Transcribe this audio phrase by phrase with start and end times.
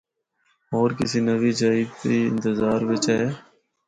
[0.69, 3.23] ہور کسی نوّی جائی دی انتظار بچ ہے۔